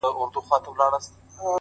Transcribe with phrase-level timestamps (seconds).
[0.03, 1.15] د هر غم په ښهرگو کي آهتزاز دی!!